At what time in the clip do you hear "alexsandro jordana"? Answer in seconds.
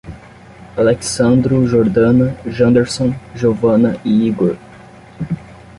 0.77-2.35